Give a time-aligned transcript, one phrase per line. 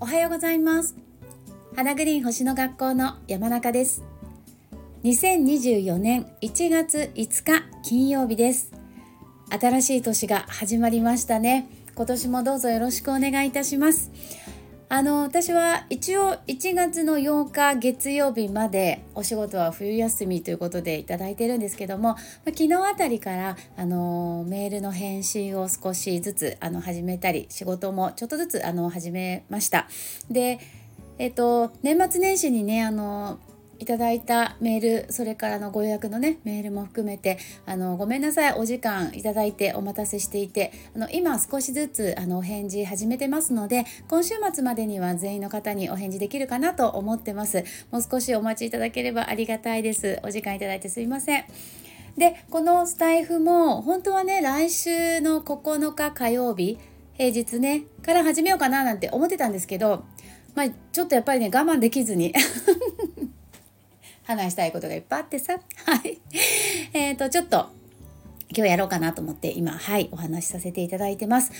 [0.00, 0.96] おはようございます。
[1.74, 4.04] 花グリーン星の学校の山中です。
[5.04, 8.72] 2024年1月5日金曜日です。
[9.50, 11.70] 新しい年が始まりましたね。
[11.94, 14.10] 今年もどうぞよろしくお願いいたします。
[14.90, 22.16] あの私は一応1月の8日月曜日までお仕事は冬休みということでいただいてるんですけども
[22.46, 29.88] 昨日あたりからあのメールの返信を少しずつあの始めたり仕事もちょっとずつあの始めました。
[30.30, 30.58] で
[31.18, 33.38] えっと年末年始にねあの
[33.78, 47.64] いただいたメールそれからのご予約のねメールも含めてあのごめんなさいお時間いただいてお待たせしていてあの今少しずつあのお返事始めてますので今週末までには全員の方にお返事できるかなと思ってます。
[47.90, 50.20] もう少しお待ちいただければありがたいです。
[50.22, 51.44] お時間いただいてすいません。
[52.16, 56.78] でこのスタイフも本当はね来週の9日火曜日
[57.16, 60.04] 平日ねから始めようかななんて思ってたんですけど
[60.54, 62.34] まあちょっとやっぱりね我慢できずに
[64.28, 65.54] 話したいことがいっぱいあってさ。
[65.54, 66.18] はい。
[66.92, 67.70] えーとちょっと
[68.50, 71.50] 今日やろうかなと思って今はいお話しさせていただいてます。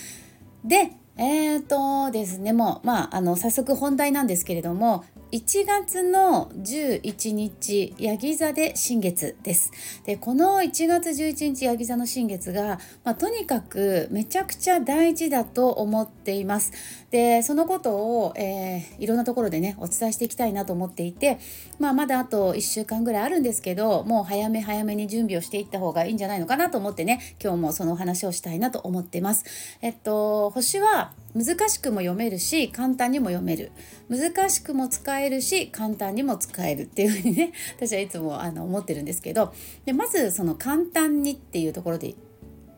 [0.63, 9.71] でえーとですねもうまああの早速本題なんですけれども1月の11日ヤギ座で新月です。
[10.03, 16.71] でこの1月11日ヤギ座の新月が、まあ、とにかくめちゃくちゃ大事だと思っています。
[17.11, 21.37] でそのことを、えー、いろんなところでねお伝えしていきたいなと思っていて、
[21.77, 29.45] まあ、まだあと1週間ぐらいあるんですけどもう早め早めに準備をしていった方がいいんじゃないのかなと思ってね今日もそのお話をしたいなと思ってます。
[29.83, 33.71] えっと星は難しくも読めるし簡単にも読める。
[34.09, 39.53] 難しくも使えるし簡単にも使えるっていうふうにね 私はいつもあの思ってるんですけど。
[39.85, 42.15] でまずその簡単にっていうところで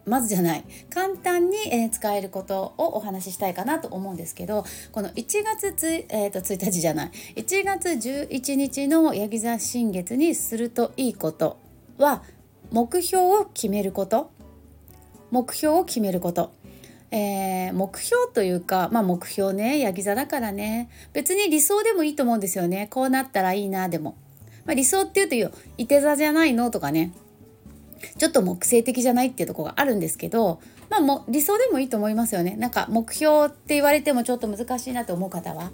[0.05, 0.63] まずじゃない。
[0.89, 7.11] 簡単に、え、使えることをお話ししたいかなと思うんですけどこの1月つ、えーと、1日じゃない。
[7.35, 11.57] 1月11日のヤギ座新月にするといいこと
[11.97, 12.23] は
[12.71, 14.31] 目標を決めること。
[15.29, 16.51] 目標を決めること。
[17.11, 20.89] えー、目標というか、まあ、目標ねヤギ座だからね。
[21.13, 22.87] 別に理想でもいいと思うんですよね。
[22.89, 24.15] こうなったらいいなでも、
[24.65, 27.13] まあ、理想っていうといいて座じゃないのとかね。
[28.17, 32.55] ちょっと木星的じゃないっていうとこがあるんですけどまあも理想でもいいと思いますよね。
[32.55, 35.71] なんか目標って言われてもちょっと難しいなと思う方は、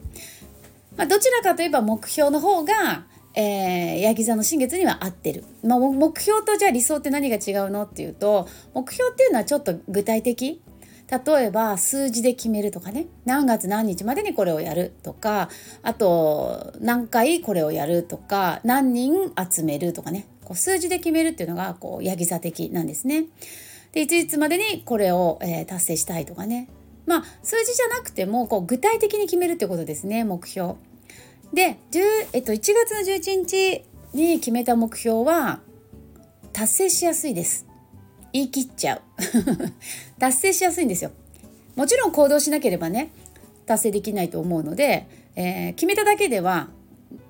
[0.97, 3.05] まあ、どちらかといえば目標の方が
[3.39, 10.59] えー、ヤギ座の新月には合ってる、まあ、目標とじゃあ理想って何が違うのっていうと目標っていうのはちょっと具体的。
[11.09, 15.49] 例えば数字で決めるとかね何月何日までにこれをやるとか
[15.81, 23.25] あと何回これをやるとか何人集めるとかねこう数字で決めるっていうのがこうヤギ座的なんですね。
[23.93, 26.67] でいついつまでにこれを、えー、達成したいとかね
[27.05, 30.75] まあ数字じゃなくてもこう具体的に決めるってことですね目標。
[31.53, 31.77] で、
[32.33, 35.61] えっと、1月の11日に決めた目標は
[36.51, 37.65] 達成しやすいです。
[38.33, 39.01] 言い切っちゃう
[40.19, 41.11] 達成しやすいんですよ。
[41.75, 43.11] もちろん行動しなければね
[43.65, 46.69] 達成できないと思うので、えー、決めただけでは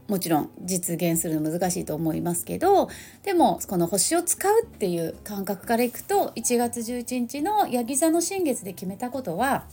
[0.08, 2.90] もちろん実現するの難しいと思いますけど
[3.24, 9.66] でもこの星を使うっていう感覚からいくと1月11日のヤギ座の新月で決めたことは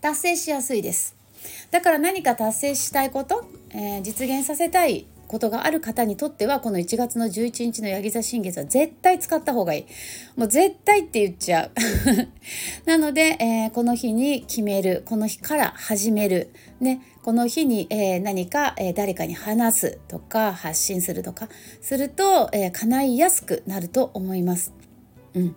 [0.00, 1.16] 達成しやすいです。
[1.70, 9.86] だから何か達成したいこと、えー、実現させたいことがある方にとってはこの1月の11日のヤギ座新月は絶対使った方がいい。
[10.36, 11.70] もう絶対って言っちゃう。
[12.88, 15.02] なので、えー、この日に決める。
[15.06, 21.48] この日から始める、ね、この日に、えー、何か、えー、誰かに話すとか発信するとか
[21.80, 24.72] すると、え叶いやすくなると思います。
[25.34, 25.56] うん、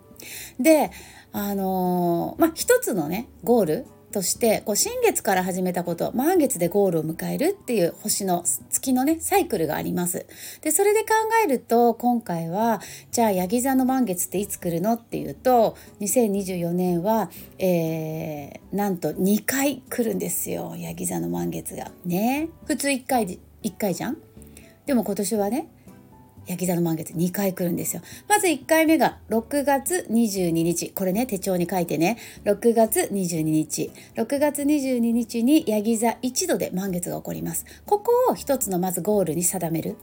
[0.58, 0.90] で
[1.32, 10.26] あのまあ一つのねゴールとしてこう新月から始めたこと満月でゴールを迎えるっていう星の月のねサイクルがあります。
[10.62, 11.06] でそれで考
[11.44, 12.80] えると今回は
[13.10, 21.90] じゃあヤギ座の満月っていつ来るのっていうと2024年は、えー、なんと2回来るんですよヤギ座の満月が。
[22.04, 24.16] ね普通1回1回じゃん？
[24.86, 25.68] でも今年はね
[26.48, 28.02] 焼き座の満月2回来るんですよ。
[28.26, 30.90] まず1回目が6月22日。
[30.90, 32.16] これね、手帳に書いてね。
[32.44, 33.90] 6月22日。
[34.16, 37.66] 6月22日にヤギ座1度で満月が起こります。
[37.84, 39.96] ここを一つのまずゴールに定める。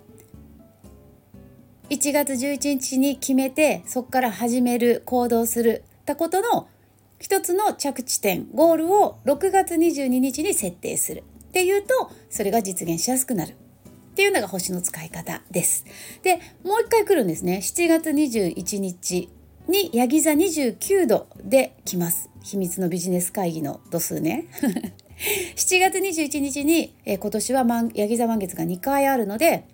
[1.89, 6.67] 1月11日に決めて、そこから始める、行動するたことの
[7.19, 11.23] 一つの着地点、ゴールを6月22日に設定する。
[11.49, 13.55] っていうと、それが実現しやすくなる。
[14.15, 15.83] っていうのが星の使い方です。
[16.23, 17.59] でもう一回来るんですね。
[17.61, 19.27] 7月21日
[19.67, 22.29] にヤギ座29度で来ます。
[22.41, 24.45] 秘密のビジネス会議の度数ね。
[25.57, 29.65] 7月21日に、え今年はヤギ座満月が2回あるので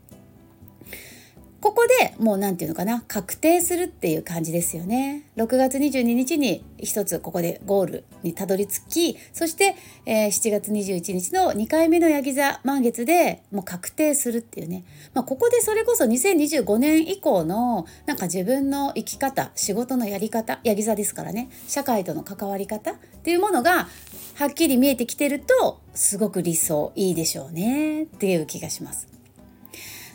[1.62, 5.30] ここでもう何て言うのかな確定するっていう感じですよね。
[5.38, 9.76] 6月22日に一つここでゴールにたどり着きそして、
[10.08, 21.52] えー、7月21日の2回目のヤギ座満月でもう確定するっていうね、まあ、ここでそれこそ2025年以降のなんか自分の生き方仕事のやり方ヤギ座ですからね。
[21.68, 23.88] 社会との関わり方っていうものが
[24.36, 29.21] はっきり見えてきてるとすごく理想いいでしょうねっていう気がします。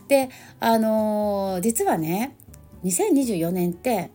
[0.08, 0.31] で
[0.61, 2.37] あのー、実はね
[2.85, 4.11] 2024年って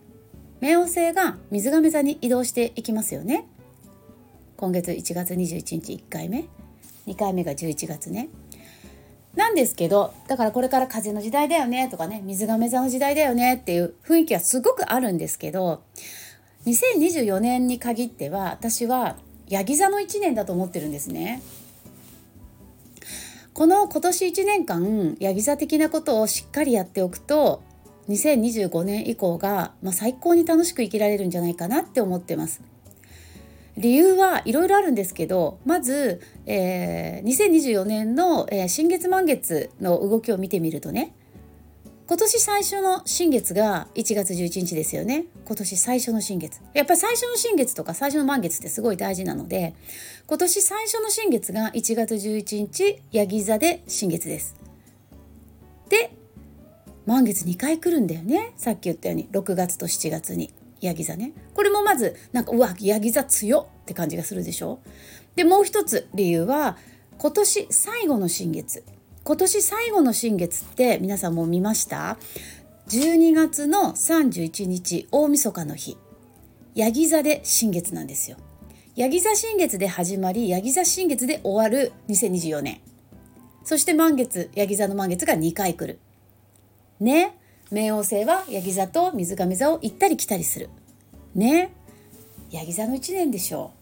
[0.60, 3.46] 冥王星が水亀座に移動していきますよね。
[4.56, 6.44] 今月1月21日1回目。
[7.06, 8.28] 2回目が11月ね。
[9.34, 15.82] なんですけどだからこれから風の時代だよねとかね水亀座の時代だよねっていう雰囲気はすごくあるんですけど
[16.66, 19.16] 2024年に限っては私は
[19.48, 21.42] ヤギ座の1年だと思ってるんですね。
[23.62, 27.62] この今年1年間ヤギ座的なことをしっかりやっておくと
[28.08, 32.60] 2025年以降が、まあ、最高に楽しく生きられるんじゃないかなって思ってます。
[33.76, 41.14] 理由はいろいろあるんですけどまず、えー、2024年の、えー、新月満月の動きを見てみるとね
[42.12, 45.24] 今年最初の新月が1月11日ですよね。
[45.46, 46.60] 今年最初の新月。
[46.74, 49.74] やっぱり最初の新月とか最初の満月ってすごい大事なので
[50.26, 54.54] 今年最初の新月が1月11日ヤギ座で新月です。
[55.88, 56.14] で
[57.06, 58.52] 満月2回来るんだよね。
[58.58, 61.32] さっき言ったように6月と7月にヤギ座ね。
[61.54, 64.80] これもまずなんかうわヤギ座強って感じがするでしょ。
[65.34, 66.76] でもう一つ理由は
[67.16, 68.84] 今年最後の新月。
[69.24, 72.16] 今年最後の新月って皆さんも見ました
[72.88, 75.96] ？12月の31日大晦日の日。
[76.74, 78.36] ヤギ座で新月なんですよ。
[78.96, 82.80] ヤギ座新月で始まりヤギ座新月で終わる2024年。
[83.62, 86.00] そして満月ヤギ座の満月が2回来る。
[86.98, 87.38] ね
[87.70, 90.68] 冥王星はヤギ座と水亀座を行ったり来たりする。
[91.36, 91.72] ね
[92.50, 93.70] ヤギ座の1年でしょ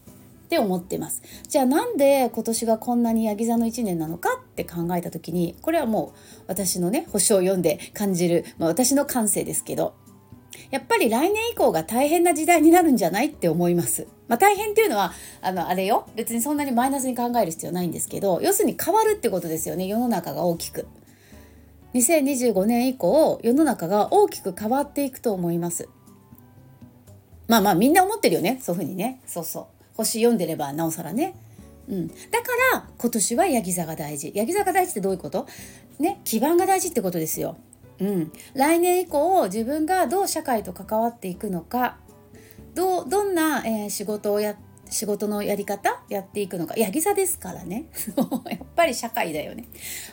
[0.51, 9.93] って思ってますじゃあなんで今年がこんなにヤギ座の1年なのかって考えた時にこれはもう私のね星を読んで感じる、まあ、私の感性ですけど
[10.69, 14.07] やっぱり来年以降が大変な時代になるんじゃないって思います。
[14.27, 20.85] まあ、大変っていうのはあのあれよ別にそんなにマイナスに考える必要ないんですけど要するに変わるってことですよね世の中が大きく。
[21.93, 25.87] 2025年以降世の中が大きく変わっていくと思います。
[27.47, 29.80] まあまあみんな思ってるよねそういうふうにねそうそう。
[29.95, 31.35] 星読んでればなおさらね。
[31.89, 32.17] うん、だか
[32.73, 34.31] ら今年はヤギ座が大事。
[34.35, 35.47] ヤギ座が大事ってどういうこと？
[35.99, 37.57] ね基盤が大事ってことですよ。
[37.99, 41.97] うん、来年以降自分がどう社会と関わっていくのか
[42.73, 44.55] どどんな、えー、仕事をや
[44.89, 46.75] 仕事のやり方やっていくのか。
[46.77, 47.85] ヤギ座ですからね。
[48.49, 49.65] やっぱり社会だよね。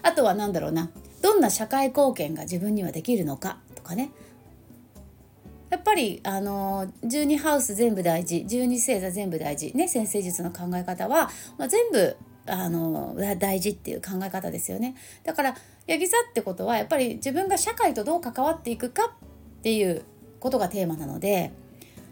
[0.02, 0.90] あとは何だろうな。
[1.20, 4.10] どんな社会貢献が自分にはできるのかとかね。
[5.70, 9.72] やっぱりあの12ハウス全部大事12星座全部大事。
[9.74, 12.16] ね先生術の考え方は、まあ、全部
[12.46, 14.94] あの大事っていう考え方ですよね。
[15.24, 15.54] だから
[15.86, 19.14] ヤギ座ってことはやっぱり自分が社会とどう関わっていくか
[19.58, 20.04] っていう
[20.40, 21.52] ことがテーマなので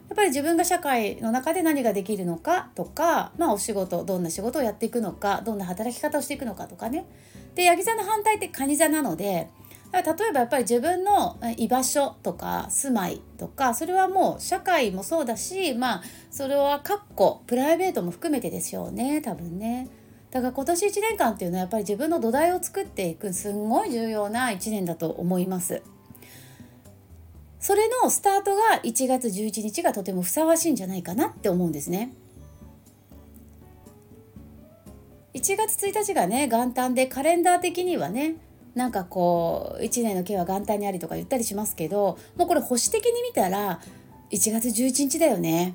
[0.08, 7.06] やっぱり自分が社会の中で何ができるのかとか、まあ、お仕事どんな仕事をやっていくのかどんな働き方をしていくのかとかね。
[7.54, 9.48] でヤギ座の反対って蟹座なので
[9.93, 19.88] 例えばやっぱり自分の居場所とか住まいとかそれはもう社会もそうだしまあそれはかっこプライベートも含めてでしょうね多分ね。
[20.31, 25.83] だから今年1年間っていうのはやっぱり自分の土台を作っていくすんごい重要な1年だと思います。
[27.59, 32.12] それのスタートが1月11日がとてもふさわしいんじゃないかなって思うんですね。
[35.35, 38.37] 1月1日がね元旦でカレンダー的にはね
[38.76, 43.80] なんかこう1年の計は元旦にありとか言ったりしますけどもうこれ保守的に見たら
[44.30, 45.75] 1月11日だよね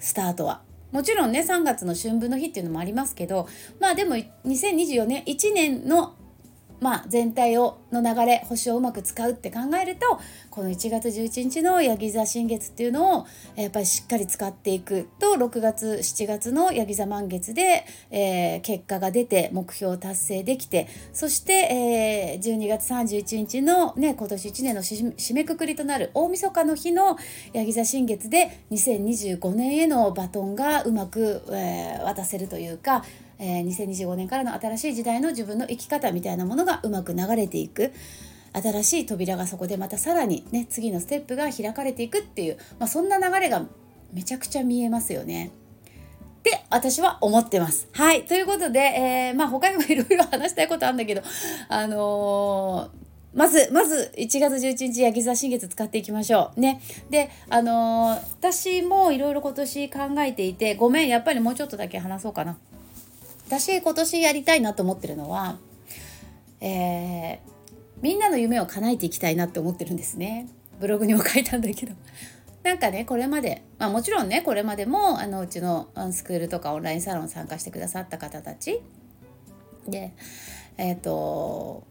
[0.00, 0.60] スタートは。
[0.90, 3.48] もちろんね3月の春分の日っていうのもありますけど
[3.80, 6.14] まあでも2024年1年の
[6.84, 13.26] まあ、全体をの流れ星をうまく使うって考えるとこの1月11日のヤギ座新月っていうのを
[13.56, 27.16] やっぱりしっかり使っていくと6月7月のヤギ座満月で、えー、結果が出て目標を達成できてそして、えー、12月31日のね今年1年の締めくくりとなる大晦日の日の
[27.54, 33.06] ヤギ座新月で2025年へのバトンがうまく、えー、渡せるというか
[33.44, 37.92] えー、2025年からの新しい時代の自分の生き方みたいなものがうまく流れていく
[38.54, 43.66] 新しい扉がそこでまたさらにね次のステップが開かれていくっていう、まあ、そんな流れが
[44.14, 45.50] めちゃくちゃ見えますよね。
[46.38, 47.88] って私は思ってます。
[47.92, 48.26] はい。
[48.26, 51.22] ということで、えー、まあ他にもいろいろ話したいことあるんだけど、
[51.68, 56.60] あのーまず、まず、1月11日、ヤギ座新月使っていきましょう。
[56.60, 56.80] ね。
[57.10, 62.56] で、あのー、私もいろいろ今年考えていて、ごめん、やっぱりもうちょっとだけ話そうかな。
[63.46, 65.58] 私、今年やりたいなと思ってるのは、
[66.60, 67.38] えー、
[68.00, 70.48] みんなの夢を叶えていきたいなって思ってるんですね。
[70.80, 71.92] ブログにも書いたんだけど。
[72.64, 78.80] なんかねこれまで、まあ、もちろんねこれまでもあのうちのスクールとかオンラインサロン参加してくださった方たち
[79.86, 80.14] で
[80.78, 81.86] えっ、ー、と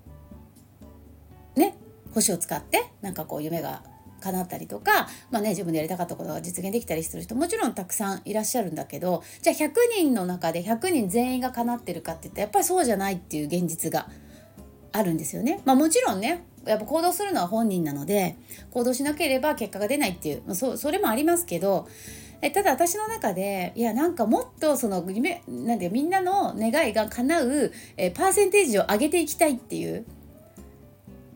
[1.55, 1.77] ね
[2.15, 3.83] 星を使ってなんかこう夢が
[4.23, 14.07] 叶ったりとか、まあね、自分でやりたかったことが実現できたりする人もちろんたくさんいらっしゃるんだけどじゃあ100人の中で100人全員が叶ってるかって言ったらやっぱりそうじゃないっていう現実が
[14.91, 15.59] あるんですよね。
[15.65, 18.37] まあ、もちろんねやっぱ行動するのは本人なので
[18.71, 21.87] 行動しなければ結果が出ないっていう、まあ、そそれもありますけど
[22.41, 30.05] えただ私の中でいやなんかもっとその夢なんでみんなの願いが叶うえパーセンテージを上げていきたいっていう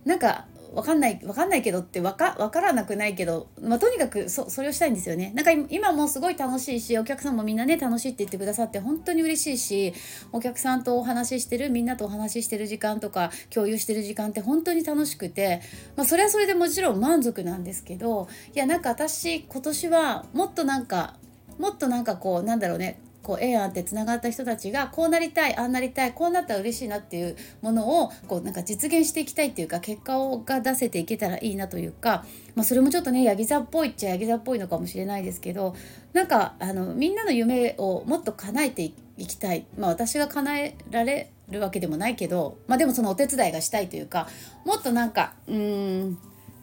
[0.06, 0.46] なんか
[0.78, 5.32] わかんないわかんないけどってわかわからなくないけど、まあ、とにかくそそれをしたいんですよね。
[5.34, 9.94] なんか今もすごい楽しいしお客さんもみんなね楽しいって言ってくださって本当に嬉しいし
[10.32, 15.62] お客さんとお話ししてるみんなとお話ししてる時間とか共有してる時間って本当に楽しくて、
[15.96, 21.16] まあ、それはそれでもちろん満足なんですけどいやなんか私今年はもっとなんか
[21.58, 32.24] もっとなんかこうなんだろうねこう縁あってつながった人たちがこうなりたいああなりたいこうなったら嬉しいなっていうものをこうなんか実現していきたいっていうか結果をが出せていけたらいいなというか、
[32.56, 35.76] まあ、それもちょっとねヤギ座っぽいっちゃヤギ座っぽいのかもしれないですけど
[36.14, 38.94] なんかあのみんなの夢をもっと叶えてい
[39.28, 44.30] きたい、まあ、私が叶えられるわけでもないけど、まあ、でもそのお手伝いがしたいというか
[44.64, 46.18] もっとなんかうーん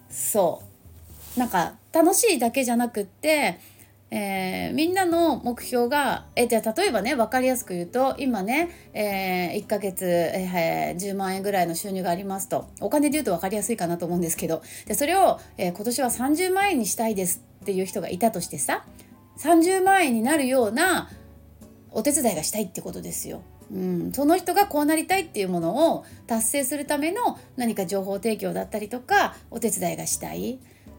[0.09, 0.75] そう。
[1.39, 3.59] なんか楽しいだけじゃなくって
[4.11, 18.85] えー、みんなの目標がえじゃあ例えばね分かりやすく言うと今ね、えー、1ヶ月、えー、10万円ぐらいの収入がありますとお金で言うと分かりやすいかなと思うんですけどでそれを、え今年は30万円にしたいですっていう人がいたとしてさ
[19.39, 21.11] 30万円になるような
[21.91, 23.43] お手伝いがしたいってことですよ。
[23.73, 30.59] うん、その人がこうなりたいっていうものを達成するための何か情報提供だったりとかお手伝いがしたい。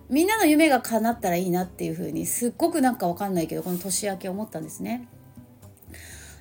[0.10, 5.08] みんなの夢が叶ったらいいなっていう風にすっごくなんかわかんないけどこの年明け思ったんですね。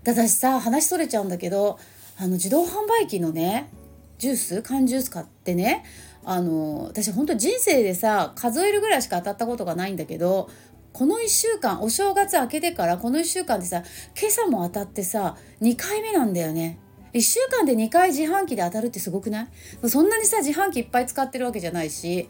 [0.05, 1.79] ただ私さ話それちゃうんだけど
[2.19, 3.71] あの自動販売機のね
[4.19, 4.63] ジュース？
[4.63, 5.85] 缶ジュース買ってね
[6.25, 10.51] あの私本当人生でさ数えるぐらいしか当たったことがないんだけど
[10.93, 13.83] この1週間お正月明けてからこの1週間でさ
[14.21, 16.79] 今朝も当たってさ2回目なんだよね。
[17.15, 19.89] 1週間で2回自販機で当たるってすごくない？
[19.89, 22.29] そんなにさ自販機いっぱい使ってるわけじゃないし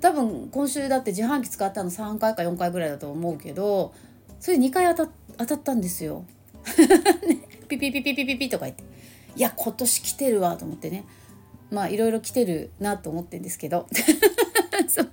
[0.00, 3.92] 多分今週だって自販機使ったの3回か4回ぐらいだと思うけど
[4.40, 6.24] それ2回当た当たったんですよ。
[7.68, 8.84] ピピピピピピピとか言って。
[9.36, 11.04] いや今年来てるわと思ってね。
[11.70, 13.86] まあいろいろ来てるなと思ってんですけど。
[14.88, 15.08] そ,、ま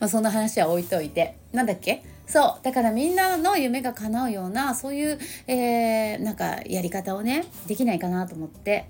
[0.00, 1.36] あ、そんな話は置いといて。
[1.52, 2.02] なんだっけ？
[2.26, 2.64] そう。
[2.64, 8.86] だからみんなの夢が叶うようなそういう、えー、なんかやり方をねできないかなと思って。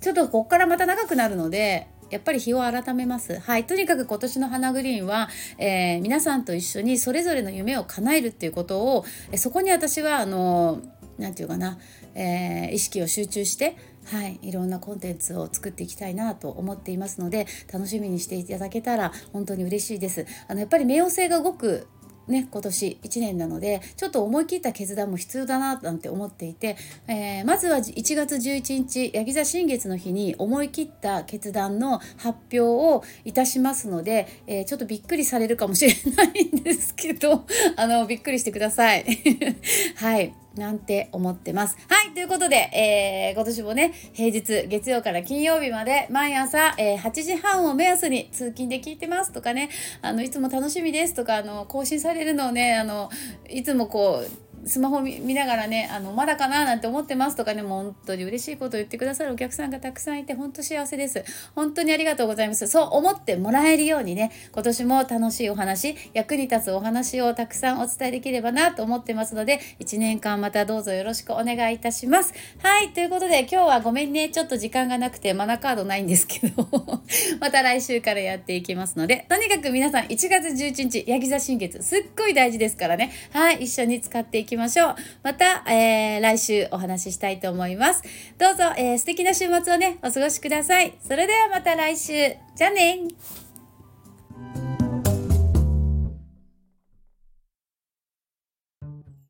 [0.00, 3.38] ちょっとこっからまた長くなるのでやっぱり日を改めます。
[3.38, 3.64] はい。
[3.64, 10.82] とにかく今年の花グリーンは、えー、皆さんと一緒にそれぞれの夢を叶えるっていうことを、えそこに私は、あの、
[11.18, 11.78] 何て言うかな、
[12.14, 13.76] えー、意識を集中して、
[14.06, 20.26] はい、いろんなコンテンツを作っていきたいなと思っていますので楽しみにしていただけたら本当に嬉しいです。
[20.48, 21.86] あのやっぱり冥王星が動く
[22.28, 26.76] ね、今年1年なのでちょっと思い切った決断も必要だななんて思っていて、
[27.08, 37.44] えー、まずは1月11日ヤギ座新月の日に思い切った決断の発表をいたしますので、えー、ちょっとびっくりされるかもしれないんですけど
[37.76, 39.04] あのびっくりしてください。
[39.96, 41.76] はいなんて思ってます。
[41.88, 49.70] はい、ということで、えー、今年もね、平日、月曜から金曜日まで、毎朝、えー、8時半を目安に通勤で聞いてますとかね、
[50.02, 53.10] あの、いつも楽しみですとか、あの、更新されるのをね、あの、
[53.48, 61.24] いつもこう、スマホ見ながらねあのまだかななんて思ってますとかねもう本当に嬉しいことを言ってくださるお客さんがたくさんいて本当幸せです。
[61.54, 62.66] 本当にありがとうございます。
[62.68, 72.32] そう思ってもらえるようにね今年も楽しいお話役に立つお話をたくさんお伝えできればなと思ってますので1年間またどうぞよろしくお願いいたします。
[72.62, 74.28] はいということで今日はごめんね。
[74.28, 76.68] ちょっと時間がなくてマナカードないんですけど
[77.40, 83.12] また来週からやっていきますのでとにかく皆さん1月11日ヤギ座新月すっごい大事ですからね。
[83.32, 84.96] はい一緒に使っていききましょう。
[85.22, 88.02] また、えー、来週お話ししたいと思います。
[88.38, 90.94] どうぞ、えー、素敵な週末をね、お過ごしください。
[91.00, 92.12] それではまた来週。
[92.54, 92.98] じゃあね。